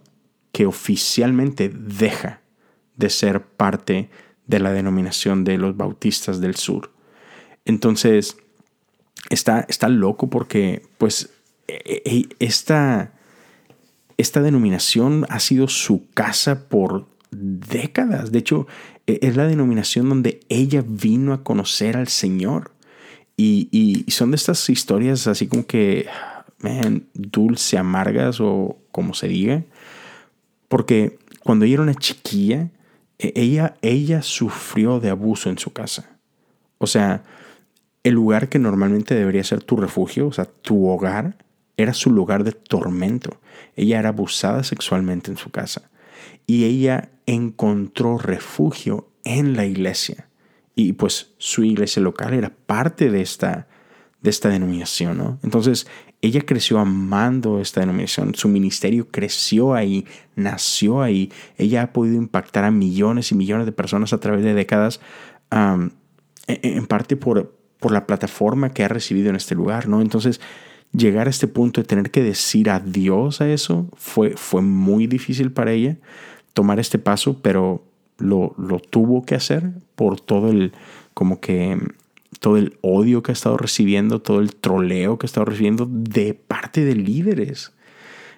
que 0.52 0.66
oficialmente 0.66 1.70
deja 1.70 2.42
de 2.96 3.10
ser 3.10 3.44
parte 3.44 4.10
de 4.48 4.60
la 4.60 4.72
denominación 4.72 5.44
de 5.44 5.58
los 5.58 5.78
bautistas 5.78 6.42
del 6.42 6.56
sur. 6.56 6.92
Entonces, 7.66 8.38
está, 9.30 9.66
está 9.70 9.90
loco 9.90 10.30
porque, 10.30 10.84
pues, 10.98 11.30
e, 11.68 12.02
e, 12.06 12.30
esta, 12.40 13.14
esta 14.18 14.42
denominación 14.42 15.26
ha 15.30 15.40
sido 15.40 15.68
su 15.68 16.10
casa 16.14 16.68
por 16.68 17.08
décadas. 17.32 18.32
De 18.32 18.40
hecho, 18.40 18.68
e, 19.08 19.20
es 19.22 19.36
la 19.36 19.46
denominación 19.46 20.10
donde 20.10 20.40
ella 20.50 20.84
vino 20.88 21.34
a 21.34 21.44
conocer 21.44 21.98
al 21.98 22.08
Señor. 22.08 22.72
Y, 23.38 24.06
son 24.10 24.32
de 24.32 24.38
estas 24.38 24.70
historias 24.70 25.28
así 25.28 25.48
como 25.48 25.66
que, 25.66 26.08
man, 26.60 27.06
dulce, 27.14 27.78
amargas 27.78 28.40
o 28.40 28.78
como 28.92 29.14
se 29.14 29.28
diga. 29.28 29.64
Porque 30.68 31.20
cuando 31.44 31.66
ella 31.66 31.76
era 31.76 31.84
una 31.84 31.96
chiquilla, 31.96 32.70
e, 33.20 33.34
ella, 33.36 33.76
ella 33.82 34.22
sufrió 34.22 35.00
de 35.00 35.10
abuso 35.10 35.50
en 35.50 35.58
su 35.58 35.74
casa. 35.74 36.18
O 36.78 36.88
sea, 36.88 37.24
el 38.04 38.14
lugar 38.14 38.50
que 38.50 38.60
normalmente 38.60 39.16
debería 39.16 39.44
ser 39.44 39.64
tu 39.64 39.78
refugio, 39.78 40.28
o 40.28 40.32
sea, 40.32 40.46
tu 40.46 40.88
hogar, 40.88 41.38
era 41.78 41.94
su 41.94 42.12
lugar 42.12 42.44
de 42.44 42.52
tormento. 42.52 43.40
Ella 43.76 44.00
era 44.00 44.10
abusada 44.10 44.64
sexualmente 44.64 45.32
en 45.32 45.38
su 45.38 45.50
casa. 45.50 45.90
Y 46.48 46.66
ella 46.66 47.10
encontró 47.26 48.18
refugio 48.18 49.10
en 49.24 49.56
la 49.56 49.66
iglesia. 49.66 50.30
Y 50.76 50.94
pues 50.94 51.34
su 51.38 51.64
iglesia 51.64 52.02
local 52.02 52.34
era 52.34 52.52
parte 52.66 53.10
de 53.10 53.22
esta, 53.22 53.68
de 54.22 54.30
esta 54.30 54.50
denominación, 54.50 55.18
¿no? 55.18 55.40
Entonces, 55.42 55.88
ella 56.22 56.42
creció 56.42 56.80
amando 56.80 57.62
esta 57.62 57.82
denominación, 57.82 58.36
su 58.36 58.50
ministerio 58.50 59.08
creció 59.10 59.74
ahí, 59.74 60.06
nació 60.36 61.02
ahí, 61.02 61.32
ella 61.58 61.84
ha 61.84 61.94
podido 61.94 62.18
impactar 62.18 62.64
a 62.64 62.72
millones 62.72 63.32
y 63.32 63.36
millones 63.36 63.66
de 63.66 63.72
personas 63.72 64.12
a 64.12 64.20
través 64.20 64.44
de 64.44 64.54
décadas, 64.54 65.00
en 65.52 66.88
parte 66.88 67.16
por, 67.16 67.56
por 67.80 67.92
la 67.92 68.08
plataforma 68.08 68.72
que 68.72 68.84
ha 68.84 68.88
recibido 68.88 69.30
en 69.30 69.36
este 69.36 69.56
lugar, 69.56 69.88
¿no? 69.88 70.02
Entonces, 70.02 70.42
llegar 70.92 71.28
a 71.28 71.30
este 71.30 71.48
punto 71.48 71.82
de 71.82 71.88
tener 71.88 72.10
que 72.12 72.24
decir 72.24 72.70
adiós 72.70 73.42
a 73.42 73.50
eso 73.50 73.90
fue, 73.96 74.36
fue 74.36 74.62
muy 74.62 75.08
difícil 75.08 75.52
para 75.52 75.72
ella 75.72 75.98
tomar 76.54 76.80
este 76.80 76.98
paso, 76.98 77.42
pero 77.42 77.84
lo, 78.18 78.54
lo 78.58 78.80
tuvo 78.80 79.26
que 79.26 79.36
hacer 79.36 79.72
por 79.96 80.20
todo 80.20 80.50
el, 80.50 80.74
como 81.14 81.40
que 81.40 81.78
todo 82.40 82.58
el 82.58 82.78
odio 82.82 83.24
que 83.24 83.32
ha 83.32 83.34
estado 83.34 83.58
recibiendo, 83.58 84.22
todo 84.22 84.40
el 84.40 84.56
troleo 84.56 85.18
que 85.18 85.26
ha 85.26 85.30
estado 85.30 85.46
recibiendo 85.46 85.88
de 85.90 86.34
parte 86.34 86.86
de 86.86 86.96
líderes. 86.96 87.74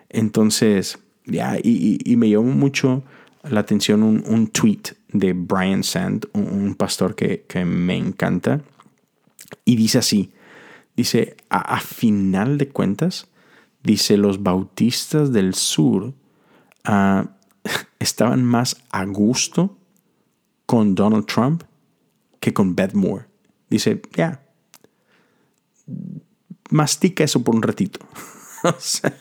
Entonces, 0.10 1.00
ya, 1.25 1.57
y, 1.62 2.15
me 2.15 2.29
llamó 2.29 2.53
mucho 2.53 3.03
la 3.43 3.60
atención 3.60 4.03
un, 4.03 4.24
un 4.27 4.48
tweet 4.48 4.81
de 5.10 5.34
Brian 5.34 5.84
Sand, 5.84 6.27
un, 6.34 6.75
pastor 6.75 7.15
que, 7.15 7.46
que, 7.48 7.65
me 7.65 7.98
encanta, 7.98 8.62
y 9.65 9.75
dice 9.75 9.98
así, 9.98 10.31
dice, 10.96 11.36
a, 11.50 11.79
final 11.79 12.57
de 12.57 12.69
cuentas, 12.69 13.27
dice, 13.84 14.17
los 14.17 14.43
bautistas 14.43 15.31
del 15.31 15.53
sur 15.53 16.13
uh, 16.88 17.27
estaban 18.00 18.43
más 18.43 18.77
a 18.91 19.05
gusto 19.05 19.77
con 20.65 20.95
Donald 20.95 21.25
Trump 21.25 21.63
que 22.39 22.53
con 22.53 22.75
Beth 22.75 22.93
Moore. 22.93 23.25
Dice, 23.69 24.01
ya, 24.13 24.41
mastica 26.69 27.24
eso 27.24 27.43
por 27.43 27.55
un 27.55 27.63
ratito. 27.63 28.00
o 28.63 28.75
sea, 28.79 29.13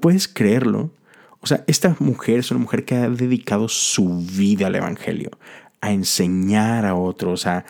puedes 0.00 0.28
creerlo. 0.28 0.90
O 1.40 1.46
sea, 1.46 1.64
esta 1.66 1.94
mujer 2.00 2.40
es 2.40 2.50
una 2.50 2.60
mujer 2.60 2.84
que 2.84 2.96
ha 2.96 3.08
dedicado 3.08 3.68
su 3.68 4.18
vida 4.18 4.66
al 4.66 4.74
Evangelio, 4.74 5.30
a 5.80 5.92
enseñar 5.92 6.84
a 6.86 6.94
otros, 6.94 7.46
a, 7.46 7.64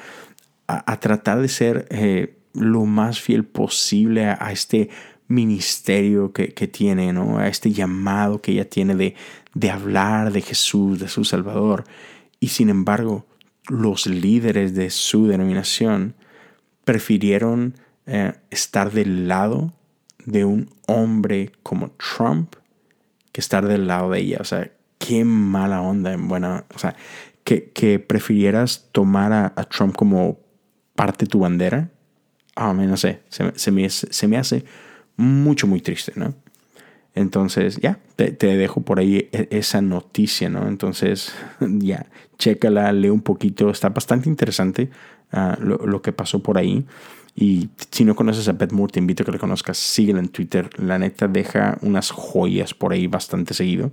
a, 0.66 1.00
tratar 1.00 1.40
de 1.40 1.48
ser 1.48 1.86
eh, 1.90 2.38
lo 2.54 2.86
más 2.86 3.20
fiel 3.20 3.44
posible 3.44 4.26
a, 4.26 4.50
este 4.50 4.88
ministerio 5.28 6.32
que, 6.32 6.48
tiene, 6.68 7.12
¿no? 7.12 7.38
a 7.38 7.48
este 7.48 7.72
llamado 7.72 8.40
que 8.40 8.52
ella 8.52 8.68
tiene 8.68 8.94
de, 8.94 9.14
de 9.54 9.70
hablar 9.70 10.32
de 10.32 10.40
Jesús, 10.40 10.98
de 11.00 11.08
su 11.08 11.24
Salvador. 11.24 11.84
Y 12.40 12.48
sin 12.48 12.68
embargo, 12.68 13.26
los 13.68 14.06
líderes 14.06 14.74
de 14.74 14.90
su 14.90 15.26
denominación 15.26 16.14
prefirieron 16.84 17.74
eh, 18.06 18.34
estar 18.50 18.92
del 18.92 19.26
lado 19.26 19.72
de 20.24 20.44
un 20.44 20.70
hombre 20.86 21.52
como 21.62 21.90
Trump 21.92 22.54
que 23.32 23.40
estar 23.40 23.66
del 23.66 23.86
lado 23.86 24.10
de 24.10 24.20
ella. 24.20 24.38
O 24.40 24.44
sea, 24.44 24.70
qué 24.98 25.24
mala 25.24 25.82
onda 25.82 26.12
en 26.12 26.28
buena. 26.28 26.64
O 26.74 26.78
sea, 26.78 26.94
que, 27.44 27.70
que 27.70 27.98
prefirieras 27.98 28.88
tomar 28.92 29.32
a, 29.32 29.52
Trump 29.64 29.96
como 29.96 30.38
parte 30.94 31.24
de 31.24 31.30
tu 31.30 31.40
bandera. 31.40 31.90
Ah, 32.54 32.72
no 32.72 32.96
sé, 32.96 33.20
se, 33.28 33.70
me, 33.70 33.90
se 33.90 34.28
me 34.28 34.38
hace 34.38 34.64
mucho, 35.16 35.66
muy 35.66 35.80
triste, 35.80 36.12
¿no? 36.16 36.34
Entonces, 37.16 37.78
ya, 37.78 37.98
te, 38.16 38.30
dejo 38.32 38.82
por 38.82 38.98
ahí 38.98 39.28
e, 39.32 39.48
esa 39.50 39.80
noticia, 39.80 40.50
¿no? 40.50 40.68
Entonces, 40.68 41.32
ya, 41.60 42.06
chécala, 42.38 42.92
lee 42.92 43.08
un 43.08 43.22
poquito, 43.22 43.70
está 43.70 43.88
bastante 43.88 44.28
interesante 44.28 44.90
ah, 45.32 45.56
lo, 45.58 46.02
que 46.02 46.12
pasó 46.12 46.42
por 46.42 46.58
ahí. 46.58 46.84
Y 47.34 47.70
si 47.90 48.04
no 48.04 48.14
conoces 48.14 48.48
a 48.48 48.52
Beth 48.52 48.72
Moore, 48.72 48.92
te 48.92 48.98
invito 48.98 49.22
a 49.22 49.26
que 49.26 49.32
la 49.32 49.38
conozcas, 49.38 49.78
síguela 49.78 50.20
en 50.20 50.28
Twitter. 50.28 50.68
La 50.78 50.98
neta 50.98 51.26
deja 51.26 51.78
unas 51.80 52.10
joyas 52.10 52.74
por 52.74 52.92
ahí 52.92 53.06
bastante 53.06 53.54
seguido. 53.54 53.92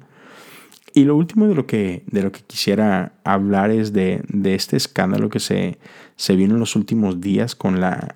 Y 0.94 1.06
lo 1.06 1.16
último 1.16 1.48
de 1.48 1.56
lo 1.56 1.66
que, 1.66 2.04
de 2.08 2.24
lo 2.24 2.32
que 2.32 2.42
quisiera 2.42 3.14
hablar 3.24 3.72
es 3.72 3.94
de, 3.94 4.24
este 4.44 4.78
escándalo 4.78 5.30
que 5.30 5.40
se, 5.40 5.80
se 6.18 6.36
vino 6.36 6.54
en 6.54 6.60
los 6.60 6.76
últimos 6.76 7.20
días 7.20 7.56
con 7.56 7.80
la, 7.80 8.16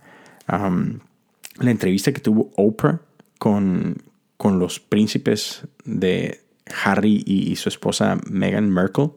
la 1.60 1.72
entrevista 1.72 2.12
que 2.12 2.22
tuvo 2.22 2.52
Oprah 2.56 3.02
con, 3.40 3.98
con 4.38 4.60
los 4.60 4.80
príncipes 4.80 5.68
de 5.86 6.42
Harry 6.84 7.24
y, 7.26 7.56
su 7.56 7.70
esposa 7.70 8.20
Meghan 8.30 8.70
Merkel, 8.70 9.12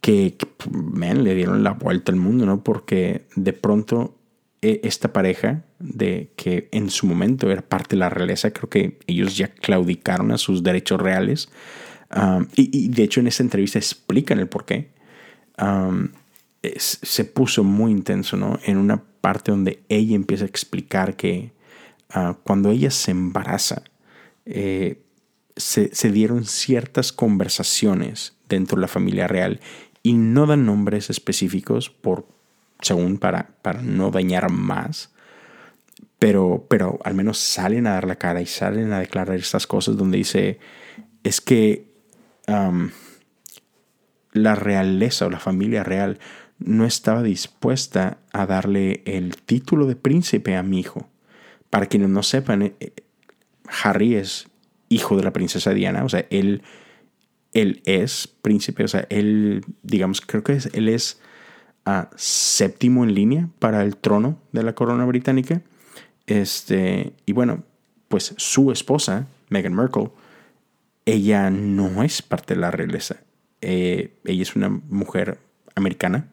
que, 0.00 0.36
le 0.90 1.34
dieron 1.34 1.62
la 1.62 1.72
vuelta 1.72 2.12
al 2.12 2.18
mundo, 2.18 2.46
¿no? 2.46 2.62
Porque 2.62 3.26
de 3.36 3.52
pronto 3.52 4.16
e, 4.62 4.80
esta 4.84 5.12
pareja, 5.12 5.64
de 5.78 6.32
que 6.36 6.68
en 6.72 6.90
su 6.90 7.06
momento 7.06 7.50
era 7.50 7.62
parte 7.62 7.96
de 7.96 8.00
la 8.00 8.08
realeza, 8.08 8.50
creo 8.50 8.68
que 8.68 8.98
ellos 9.06 9.36
ya 9.36 9.48
claudicaron 9.48 10.32
a 10.32 10.38
sus 10.38 10.62
derechos 10.62 11.00
reales. 11.00 11.48
Um, 12.14 12.46
y, 12.56 12.88
de 12.88 13.02
hecho 13.02 13.20
en 13.20 13.26
esta 13.26 13.42
entrevista 13.42 13.78
explican 13.78 14.38
el 14.38 14.48
por 14.48 14.64
qué. 14.64 14.90
Um, 15.60 16.08
se 16.62 17.24
puso 17.24 17.64
muy 17.64 17.92
intenso, 17.92 18.36
¿no? 18.36 18.58
En 18.64 18.78
una 18.78 19.02
parte 19.20 19.50
donde 19.50 19.82
ella 19.88 20.16
empieza 20.16 20.44
a 20.44 20.48
explicar 20.48 21.16
que 21.16 21.52
uh, 22.14 22.34
cuando 22.42 22.70
ella 22.70 22.90
se 22.90 23.12
embaraza, 23.12 23.82
eh, 24.44 25.02
se, 25.56 26.10
dieron 26.10 26.44
ciertas 26.44 27.12
conversaciones 27.12 28.36
dentro 28.48 28.76
de 28.76 28.82
la 28.82 28.88
familia 28.88 29.28
real 29.28 29.60
y 30.02 30.14
no 30.14 30.46
dan 30.46 30.66
nombres 30.66 31.10
específicos 31.10 31.90
por, 31.90 32.26
según 32.80 33.18
para, 33.18 33.50
para 33.62 33.82
no 33.82 34.10
dañar 34.10 34.50
más, 34.50 35.12
pero, 36.18 36.66
pero 36.70 36.98
al 37.04 37.14
menos 37.14 37.38
salen 37.38 37.86
a 37.86 37.92
dar 37.92 38.06
la 38.06 38.16
cara 38.16 38.40
y 38.40 38.46
salen 38.46 38.92
a 38.92 39.00
declarar 39.00 39.36
estas 39.36 39.66
cosas 39.66 39.96
donde 39.96 40.18
dice, 40.18 40.58
es 41.24 41.40
que 41.40 41.88
la 44.32 44.54
realeza 44.54 45.26
o 45.26 45.30
la 45.30 45.40
familia 45.40 45.84
real 45.84 46.18
no 46.58 46.84
estaba 46.84 47.22
dispuesta 47.22 48.18
a 48.32 48.46
darle 48.46 49.02
el 49.04 49.36
título 49.36 49.86
de 49.86 49.96
príncipe 49.96 50.56
a 50.56 50.62
mi 50.62 50.80
hijo. 50.80 51.08
Para 51.70 51.86
quienes 51.86 52.08
no 52.08 52.22
sepan, 52.22 52.62
eh, 52.62 52.92
Harry 53.82 54.14
es 54.14 54.48
hijo 54.88 55.16
de 55.16 55.22
la 55.22 55.32
princesa 55.32 55.72
Diana, 55.72 56.04
o 56.04 56.08
sea, 56.08 56.26
él, 56.30 56.62
él 57.52 57.82
es 57.84 58.26
príncipe, 58.26 58.84
o 58.84 58.88
sea, 58.88 59.06
él, 59.10 59.64
digamos, 59.82 60.20
creo 60.20 60.42
que 60.42 60.54
es, 60.54 60.66
él 60.72 60.88
es 60.88 61.20
ah, 61.84 62.10
séptimo 62.16 63.04
en 63.04 63.14
línea 63.14 63.48
para 63.58 63.82
el 63.82 63.96
trono 63.96 64.40
de 64.52 64.62
la 64.62 64.74
corona 64.74 65.04
británica. 65.04 65.62
Este, 66.26 67.12
y 67.26 67.32
bueno, 67.32 67.64
pues 68.08 68.34
su 68.36 68.72
esposa, 68.72 69.26
Meghan 69.50 69.74
Merkel, 69.74 70.10
ella 71.04 71.50
no 71.50 72.02
es 72.02 72.22
parte 72.22 72.54
de 72.54 72.60
la 72.60 72.70
realeza. 72.70 73.16
Eh, 73.60 74.14
ella 74.24 74.42
es 74.42 74.56
una 74.56 74.68
mujer 74.68 75.38
americana, 75.74 76.28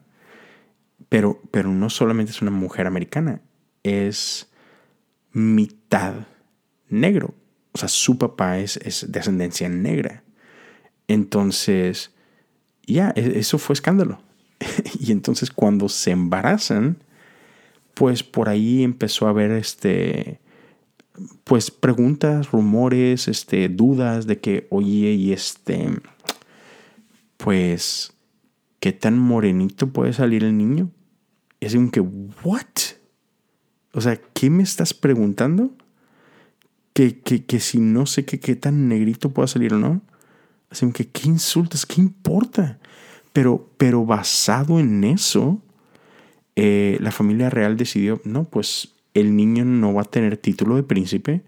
pero, 1.10 1.42
pero 1.52 1.70
no 1.70 1.90
solamente 1.90 2.32
es 2.32 2.42
una 2.42 2.52
mujer 2.52 2.88
americana, 2.88 3.42
es 3.84 4.50
mitad 5.32 6.28
negro. 6.90 7.34
O 7.74 7.78
sea, 7.78 7.90
su 7.90 8.18
papá 8.18 8.60
es, 8.60 9.06
de 9.08 9.20
ascendencia 9.20 9.68
negra. 9.70 10.24
Entonces, 11.08 12.12
ya, 12.86 13.12
e, 13.16 13.40
eso 13.40 13.58
fue 13.58 13.74
escándalo. 13.74 14.22
y 15.00 15.12
entonces 15.12 15.52
cuando 15.52 15.90
se 15.90 16.12
embarazan, 16.12 16.98
pues 17.94 18.24
por 18.24 18.50
ahí 18.50 18.84
empezó 18.84 19.28
a 19.28 19.32
haber 19.32 19.52
este, 19.52 20.40
pues 21.44 21.72
preguntas, 21.72 22.52
rumores, 22.52 23.28
este, 23.28 23.70
dudas 23.70 24.28
de 24.28 24.40
que, 24.40 24.68
oye, 24.70 25.12
y 25.12 25.34
este, 25.34 25.90
pues, 27.38 28.14
¿qué 28.79 28.91
tan 28.91 29.17
morenito 29.17 29.88
puede 29.88 30.13
salir 30.13 30.44
el 30.44 30.58
niño? 30.58 30.91
Y 31.60 31.67
así 31.67 31.77
como 31.77 31.91
que, 31.91 32.01
¿what? 32.01 32.65
O 33.94 34.01
sea, 34.01 34.20
¿qué 34.34 34.50
me 34.50 34.63
estás 34.63 34.94
preguntando? 34.94 35.72
que, 36.96 37.44
que, 37.46 37.60
si 37.60 37.79
no 37.79 38.05
sé 38.05 38.24
qué, 38.24 38.39
qué 38.39 38.55
tan 38.55 38.88
negrito 38.88 39.32
pueda 39.32 39.48
salir 39.48 39.74
o 39.74 39.77
no. 39.77 40.01
Así 40.70 40.89
que, 40.94 41.08
¿qué 41.10 41.27
insultas? 41.27 41.86
¿Qué 41.86 42.00
importa? 42.00 42.79
Pero, 43.34 43.70
pero 43.77 44.05
basado 44.05 44.79
en 44.79 45.03
eso, 45.03 45.62
eh, 46.55 46.98
la 47.01 47.12
familia 47.12 47.50
real 47.50 47.75
decidió, 47.75 48.22
no, 48.24 48.46
pues 48.46 48.94
el 49.13 49.36
niño 49.36 49.65
no 49.65 49.94
va 49.94 50.03
a 50.03 50.05
tener 50.05 50.38
título 50.38 50.77
de 50.77 50.84
príncipe, 50.84 51.44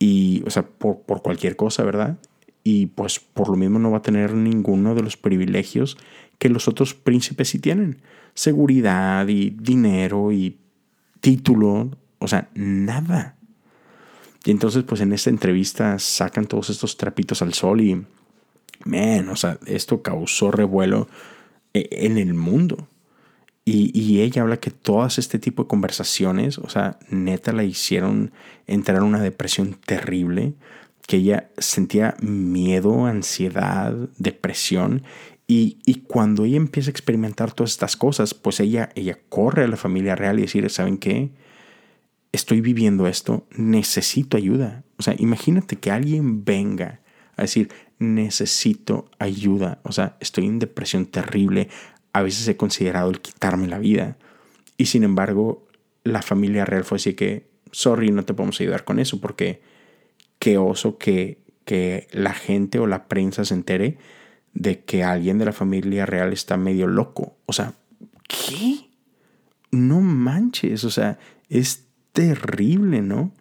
y, 0.00 0.42
o 0.44 0.50
sea, 0.50 0.66
por, 0.66 1.02
por 1.02 1.22
cualquier 1.22 1.54
cosa, 1.54 1.84
¿verdad? 1.84 2.18
Y 2.64 2.86
pues 2.86 3.20
por 3.20 3.50
lo 3.50 3.56
mismo 3.56 3.78
no 3.78 3.90
va 3.90 3.98
a 3.98 4.02
tener 4.02 4.34
ninguno 4.34 4.94
de 4.94 5.02
los 5.02 5.16
privilegios 5.16 5.98
que 6.38 6.48
los 6.48 6.66
otros 6.66 6.94
príncipes 6.94 7.50
sí 7.50 7.58
tienen. 7.58 8.00
Seguridad 8.34 9.28
y 9.28 9.50
dinero 9.50 10.32
y 10.32 10.56
título, 11.20 11.90
o 12.18 12.26
sea, 12.26 12.48
nada. 12.54 13.36
Y 14.44 14.50
entonces, 14.50 14.82
pues 14.84 15.00
en 15.00 15.12
esta 15.12 15.30
entrevista 15.30 15.98
sacan 15.98 16.46
todos 16.46 16.70
estos 16.70 16.96
trapitos 16.96 17.40
al 17.40 17.54
sol 17.54 17.80
y, 17.80 18.04
man, 18.84 19.28
o 19.28 19.36
sea, 19.36 19.58
esto 19.66 20.02
causó 20.02 20.50
revuelo 20.50 21.08
e, 21.72 21.88
en 21.90 22.18
el 22.18 22.34
mundo. 22.34 22.88
Y, 23.66 24.20
ella 24.20 24.42
habla 24.42 24.58
que 24.58 24.70
todas 24.70 25.18
este 25.18 25.38
tipo 25.38 25.62
de 25.62 25.68
conversaciones, 25.68 26.58
o 26.58 26.68
sea, 26.68 26.98
neta 27.08 27.50
la 27.52 27.64
hicieron 27.64 28.32
entrar 28.66 28.98
en 28.98 29.04
una 29.04 29.22
depresión 29.22 29.78
terrible, 29.86 30.52
que 31.06 31.16
ella 31.16 31.50
sentía 31.58 32.16
miedo, 32.20 33.06
ansiedad, 33.06 33.92
depresión. 34.18 35.02
Y, 35.46 35.78
y, 35.84 35.96
cuando 35.96 36.44
ella 36.44 36.56
empieza 36.56 36.88
a 36.88 36.92
experimentar 36.92 37.52
todas 37.52 37.72
estas 37.72 37.96
cosas, 37.96 38.32
pues 38.32 38.60
ella, 38.60 38.88
ella 38.94 39.18
corre 39.28 39.64
a 39.64 39.68
la 39.68 39.76
familia 39.76 40.16
real 40.16 40.38
y 40.38 40.42
decir, 40.42 40.68
¿saben 40.70 40.96
qué? 40.96 41.32
Estoy 42.32 42.62
viviendo 42.62 43.06
esto, 43.06 43.46
necesito 43.50 44.38
ayuda. 44.38 44.84
O 44.96 45.02
sea, 45.02 45.14
imagínate 45.18 45.76
que 45.76 45.90
alguien 45.90 46.44
venga 46.44 47.00
a 47.36 47.42
decir, 47.42 47.68
necesito 47.98 49.10
ayuda. 49.18 49.80
O 49.82 49.92
sea, 49.92 50.16
estoy 50.20 50.46
en 50.46 50.58
depresión 50.58 51.06
terrible, 51.06 51.68
a 52.12 52.22
veces 52.22 52.48
he 52.48 52.56
considerado 52.56 53.10
el 53.10 53.20
quitarme 53.20 53.66
la 53.66 53.78
vida. 53.78 54.16
Y 54.76 54.86
sin 54.86 55.04
embargo, 55.04 55.66
la 56.04 56.22
familia 56.22 56.64
real 56.64 56.84
fue 56.84 56.96
así 56.96 57.14
que, 57.14 57.48
sorry, 57.72 58.10
no 58.10 58.24
te 58.24 58.34
podemos 58.34 58.60
ayudar 58.60 58.84
con 58.84 58.98
eso, 58.98 59.20
porque 59.20 59.60
qué 60.44 60.58
oso 60.58 60.98
que, 60.98 61.38
que 61.64 62.06
la 62.12 62.34
gente 62.34 62.78
o 62.78 62.86
la 62.86 63.08
prensa 63.08 63.46
se 63.46 63.54
entere 63.54 63.96
de 64.52 64.84
que 64.84 65.02
alguien 65.02 65.38
de 65.38 65.46
la 65.46 65.54
familia 65.54 66.04
real 66.04 66.34
está 66.34 66.58
medio 66.58 66.86
loco. 66.86 67.38
O 67.46 67.54
sea, 67.54 67.72
¿qué? 68.28 68.90
No 69.70 70.02
manches, 70.02 70.84
o 70.84 70.90
sea, 70.90 71.18
es 71.48 71.86
terrible, 72.12 73.00
¿no? 73.00 73.32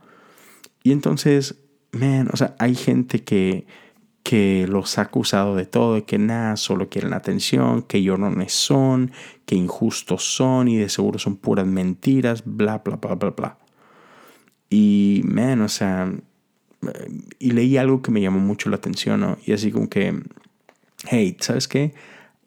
Y 0.82 0.94
entonces, 0.94 1.56
man, 1.92 2.30
o 2.32 2.38
sea, 2.38 2.56
hay 2.58 2.74
gente 2.74 3.22
que 3.26 3.68
que 4.24 4.66
los 4.70 4.98
ha 4.98 5.02
acusado 5.02 5.58
de 5.58 5.66
todo, 5.66 5.96
de 5.96 6.06
que 6.06 6.18
nada, 6.18 6.56
solo 6.56 6.88
quieren 6.88 7.12
atención, 7.12 7.82
que 7.82 8.02
llorones 8.02 8.54
son, 8.54 9.12
que 9.46 9.56
injustos 9.56 10.24
son 10.24 10.70
y 10.70 10.78
de 10.78 10.88
seguro 10.88 11.20
son 11.20 11.36
puras 11.36 11.68
mentiras, 11.68 12.44
bla, 12.46 12.78
bla, 12.78 12.96
bla, 12.96 13.16
bla, 13.16 13.32
bla. 13.32 13.58
Y, 14.70 15.24
man, 15.26 15.60
o 15.60 15.68
sea, 15.68 16.10
y 17.40 17.52
leí 17.52 17.78
algo 17.78 18.02
que 18.02 18.12
me 18.12 18.22
llamó 18.22 18.40
mucho 18.40 18.70
la 18.70 18.78
atención, 18.78 19.20
¿no? 19.20 19.38
Y 19.46 19.54
así 19.54 19.72
como 19.72 19.90
que, 19.90 20.22
hey, 21.06 21.38
¿sabes 21.40 21.68
qué? 21.68 21.94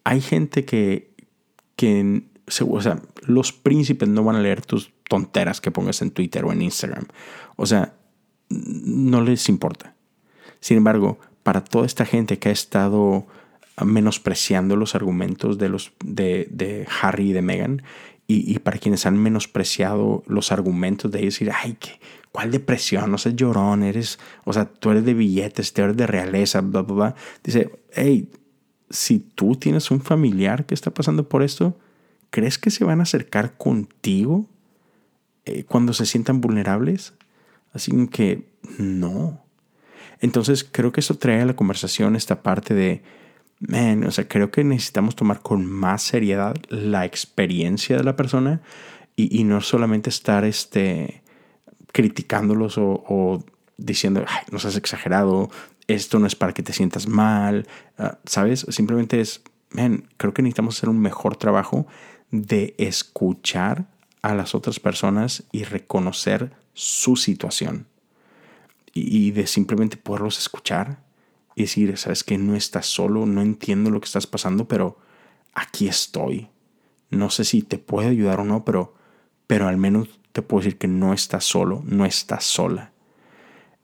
Hay 0.04 0.20
gente 0.20 0.64
que, 0.64 1.10
que, 1.76 2.22
o 2.68 2.80
sea, 2.80 3.00
los 3.22 3.52
príncipes 3.52 4.08
no 4.08 4.24
van 4.24 4.36
a 4.36 4.40
leer 4.40 4.64
tus 4.64 4.92
tonteras 5.08 5.60
que 5.60 5.70
pongas 5.70 6.02
en 6.02 6.10
Twitter 6.10 6.44
o 6.44 6.52
en 6.52 6.62
Instagram. 6.62 7.06
O 7.56 7.66
sea, 7.66 7.94
no 8.48 9.20
les 9.22 9.48
importa. 9.48 9.94
Sin 10.60 10.78
embargo, 10.78 11.18
para 11.42 11.62
toda 11.62 11.86
esta 11.86 12.04
gente 12.04 12.38
que 12.38 12.48
ha 12.48 12.52
estado 12.52 13.26
menospreciando 13.84 14.76
los 14.76 14.94
argumentos 14.94 15.58
de, 15.58 15.68
los, 15.68 15.92
de, 16.02 16.86
Harry 17.00 17.30
y 17.30 17.32
de 17.32 17.42
Meghan 17.42 17.82
y, 18.26 18.58
para 18.58 18.78
quienes 18.78 19.06
han 19.06 19.18
menospreciado 19.18 20.24
los 20.26 20.50
argumentos 20.50 21.12
de 21.12 21.20
ellos, 21.20 21.34
decir, 21.34 21.52
ay, 21.54 21.76
¿qué, 21.78 22.00
¿cuál 22.36 22.50
depresión? 22.50 23.10
No 23.10 23.16
seas 23.16 23.34
llorón, 23.34 23.82
eres, 23.82 24.18
o 24.44 24.52
sea, 24.52 24.66
tú 24.66 24.90
eres 24.90 25.06
de 25.06 25.14
billetes, 25.14 25.72
tú 25.72 25.80
eres 25.80 25.96
de 25.96 26.06
realeza, 26.06 26.60
bla, 26.60 26.82
bla, 26.82 26.94
bla. 26.94 27.14
Dice, 27.42 27.70
hey, 27.94 28.30
si 28.90 29.20
tú 29.20 29.56
tienes 29.56 29.90
un 29.90 30.02
familiar 30.02 30.66
que 30.66 30.74
está 30.74 30.90
pasando 30.90 31.30
por 31.30 31.42
esto, 31.42 31.78
¿crees 32.28 32.58
que 32.58 32.70
se 32.70 32.84
van 32.84 33.00
a 33.00 33.04
acercar 33.04 33.56
contigo 33.56 34.50
eh, 35.46 35.64
cuando 35.64 35.94
se 35.94 36.04
sientan 36.04 36.42
vulnerables? 36.42 37.14
Así 37.72 38.06
que 38.08 38.46
no. 38.76 39.42
Entonces 40.20 40.62
creo 40.70 40.92
que 40.92 41.00
eso 41.00 41.14
trae 41.14 41.40
a 41.40 41.46
la 41.46 41.56
conversación 41.56 42.16
esta 42.16 42.42
parte 42.42 42.74
de, 42.74 43.02
man, 43.60 44.04
o 44.04 44.10
sea, 44.10 44.28
creo 44.28 44.50
que 44.50 44.62
necesitamos 44.62 45.16
tomar 45.16 45.40
con 45.40 45.64
más 45.64 46.02
seriedad 46.02 46.54
la 46.68 47.06
experiencia 47.06 47.96
de 47.96 48.04
la 48.04 48.14
persona 48.14 48.60
y, 49.16 49.44
no 49.44 49.62
solamente 49.62 50.10
estar 50.10 50.44
este, 50.44 51.22
criticándolos 51.92 52.76
o, 52.78 53.44
diciendo, 53.76 54.24
Ay, 54.26 54.44
nos 54.50 54.64
has 54.64 54.76
exagerado, 54.76 55.50
esto 55.86 56.18
no 56.18 56.26
es 56.26 56.34
para 56.34 56.52
que 56.52 56.62
te 56.62 56.72
sientas 56.72 57.06
mal, 57.06 57.66
ah, 57.98 58.18
¿sabes? 58.24 58.66
Simplemente 58.70 59.20
es, 59.20 59.42
man, 59.70 60.08
creo 60.16 60.34
que 60.34 60.42
necesitamos 60.42 60.76
hacer 60.76 60.88
un 60.88 60.98
mejor 60.98 61.36
trabajo 61.36 61.86
de 62.30 62.74
escuchar 62.78 63.86
a 64.22 64.34
las 64.34 64.54
otras 64.54 64.80
personas 64.80 65.44
y 65.52 65.64
reconocer 65.64 66.52
su 66.72 67.16
situación 67.16 67.86
y 68.92 69.30
de 69.30 69.46
simplemente 69.46 69.96
poderlos 69.96 70.38
escuchar 70.38 71.04
y 71.54 71.62
decir, 71.62 71.96
sabes 71.96 72.24
que 72.24 72.38
no 72.38 72.54
estás 72.54 72.86
solo, 72.86 73.26
no 73.26 73.40
entiendo 73.40 73.90
lo 73.90 74.00
que 74.00 74.06
estás 74.06 74.26
pasando, 74.26 74.68
pero 74.68 74.98
aquí 75.54 75.88
estoy. 75.88 76.48
No 77.10 77.30
sé 77.30 77.44
si 77.44 77.62
te 77.62 77.78
puedo 77.78 78.08
ayudar 78.08 78.40
o 78.40 78.44
no, 78.44 78.64
pero, 78.64 78.94
pero 79.46 79.66
al 79.68 79.76
menos 79.76 80.08
te 80.36 80.42
puedo 80.42 80.62
decir 80.62 80.76
que 80.76 80.86
no 80.86 81.14
estás 81.14 81.44
solo, 81.44 81.82
no 81.86 82.04
estás 82.04 82.44
sola. 82.44 82.92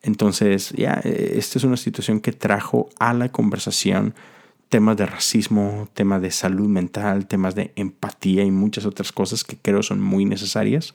Entonces, 0.03 0.75
ya, 0.77 1.01
esta 1.03 1.59
es 1.59 1.65
una 1.65 1.79
situación 1.79 2.21
que 2.21 2.33
trajo 2.33 2.91
a 2.99 3.15
la 3.15 3.33
conversación 3.33 4.15
temas 4.69 4.99
de 4.99 5.07
racismo, 5.07 5.89
temas 5.95 6.21
de 6.21 6.31
salud 6.31 6.69
mental, 6.69 7.27
temas 7.27 7.55
de 7.55 7.73
empatía 7.75 8.45
y 8.45 8.51
muchas 8.51 8.85
otras 8.85 9.13
cosas 9.13 9.45
que 9.45 9.57
creo 9.57 9.83
son 9.83 10.03
muy 10.03 10.27
necesarias. 10.27 10.95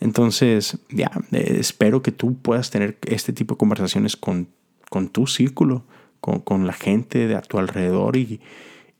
Entonces, 0.00 0.78
ya, 0.88 1.10
eh, 1.32 1.56
espero 1.60 2.00
que 2.00 2.12
tú 2.12 2.38
puedas 2.38 2.70
tener 2.70 2.96
este 3.06 3.34
tipo 3.34 3.56
de 3.56 3.58
conversaciones 3.58 4.16
con, 4.16 4.48
con 4.88 5.10
tu 5.10 5.26
círculo, 5.26 5.84
con, 6.22 6.40
con, 6.40 6.66
la 6.66 6.72
gente 6.72 7.26
de 7.26 7.36
a 7.36 7.42
tu 7.42 7.58
alrededor 7.58 8.16
y, 8.16 8.40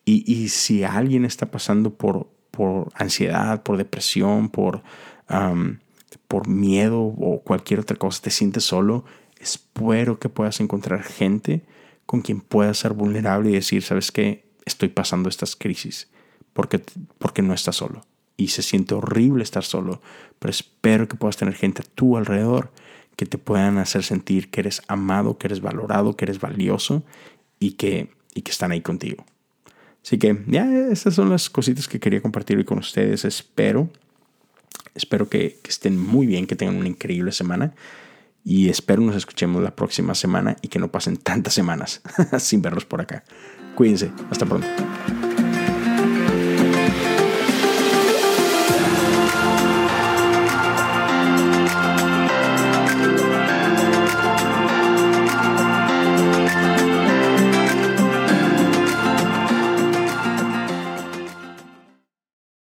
y, 0.04 0.30
y, 0.30 0.50
si 0.50 0.84
alguien 0.84 1.24
está 1.24 1.50
pasando 1.50 1.94
por, 1.94 2.28
por 2.50 2.88
ansiedad, 2.94 3.62
por 3.62 3.78
depresión, 3.78 4.50
por, 4.50 4.82
por 6.26 6.48
miedo 6.48 7.00
o 7.02 7.42
cualquier 7.42 7.80
otra 7.80 7.96
cosa, 7.96 8.22
te 8.22 8.30
sientes 8.30 8.64
solo, 8.64 9.04
espero 9.38 10.18
que 10.18 10.28
puedas 10.28 10.60
encontrar 10.60 11.02
gente 11.02 11.62
con 12.06 12.22
quien 12.22 12.40
puedas 12.40 12.78
ser 12.78 12.92
vulnerable 12.92 13.50
y 13.50 13.54
decir, 13.54 13.82
¿sabes 13.82 14.10
qué? 14.10 14.44
Estoy 14.64 14.88
pasando 14.88 15.28
estas 15.28 15.56
crisis 15.56 16.08
porque, 16.52 16.82
porque 17.18 17.42
no 17.42 17.54
estás 17.54 17.76
solo 17.76 18.02
y 18.36 18.48
se 18.48 18.62
siente 18.62 18.94
horrible 18.94 19.42
estar 19.42 19.64
solo, 19.64 20.00
pero 20.38 20.50
espero 20.50 21.08
que 21.08 21.16
puedas 21.16 21.36
tener 21.36 21.54
gente 21.54 21.82
a 21.82 21.94
tu 21.94 22.16
alrededor 22.16 22.70
que 23.16 23.26
te 23.26 23.36
puedan 23.36 23.78
hacer 23.78 24.04
sentir 24.04 24.48
que 24.48 24.60
eres 24.60 24.80
amado, 24.86 25.38
que 25.38 25.48
eres 25.48 25.60
valorado, 25.60 26.16
que 26.16 26.24
eres 26.24 26.40
valioso 26.40 27.02
y 27.58 27.72
que, 27.72 28.12
y 28.32 28.42
que 28.42 28.52
están 28.52 28.70
ahí 28.70 28.80
contigo. 28.80 29.26
Así 30.04 30.18
que 30.18 30.44
ya, 30.46 30.70
estas 30.88 31.16
son 31.16 31.28
las 31.28 31.50
cositas 31.50 31.88
que 31.88 31.98
quería 31.98 32.22
compartir 32.22 32.56
hoy 32.58 32.64
con 32.64 32.78
ustedes. 32.78 33.24
Espero, 33.24 33.90
espero 34.98 35.28
que, 35.28 35.58
estén 35.66 35.98
muy 35.98 36.26
bien, 36.26 36.46
que 36.46 36.56
tengan 36.56 36.76
una 36.76 36.88
increíble 36.88 37.32
semana 37.32 37.74
y 38.44 38.68
espero 38.68 39.02
nos 39.02 39.16
escuchemos 39.16 39.62
la 39.62 39.74
próxima 39.74 40.14
semana 40.14 40.56
y 40.60 40.68
que 40.68 40.78
no 40.78 40.90
pasen 40.90 41.16
tantas 41.16 41.54
semanas 41.54 42.02
sin 42.38 42.60
verlos 42.60 42.84
por 42.84 43.00
acá. 43.00 43.24
Cuídense, 43.74 44.10
hasta 44.30 44.44
pronto. 44.44 44.66